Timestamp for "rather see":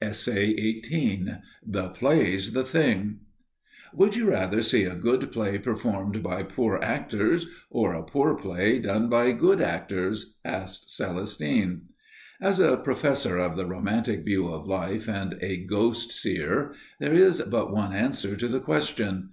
4.28-4.82